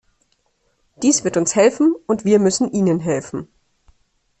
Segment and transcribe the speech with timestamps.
[1.03, 3.47] Dies wird uns helfen, und wir müssen Ihnen helfen.